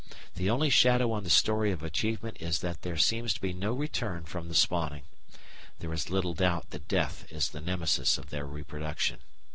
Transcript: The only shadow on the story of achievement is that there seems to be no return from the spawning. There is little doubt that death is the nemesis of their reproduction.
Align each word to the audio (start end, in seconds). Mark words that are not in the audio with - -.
The 0.33 0.49
only 0.49 0.71
shadow 0.71 1.11
on 1.11 1.23
the 1.23 1.29
story 1.29 1.71
of 1.71 1.83
achievement 1.83 2.37
is 2.41 2.61
that 2.61 2.81
there 2.81 2.97
seems 2.97 3.35
to 3.35 3.39
be 3.39 3.53
no 3.53 3.71
return 3.71 4.23
from 4.23 4.47
the 4.47 4.55
spawning. 4.55 5.03
There 5.77 5.93
is 5.93 6.09
little 6.09 6.33
doubt 6.33 6.71
that 6.71 6.87
death 6.87 7.31
is 7.31 7.49
the 7.49 7.61
nemesis 7.61 8.17
of 8.17 8.31
their 8.31 8.47
reproduction. 8.47 9.19